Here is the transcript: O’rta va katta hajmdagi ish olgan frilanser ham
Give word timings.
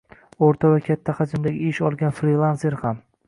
O’rta 0.45 0.71
va 0.71 0.79
katta 0.85 1.15
hajmdagi 1.19 1.63
ish 1.73 1.83
olgan 1.91 2.17
frilanser 2.23 2.79
ham 2.83 3.05